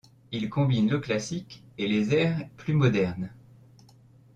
[0.31, 3.29] Il combine le classique et les airs plus modernes.